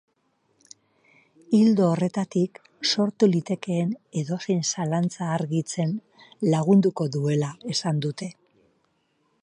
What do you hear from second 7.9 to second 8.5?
dute.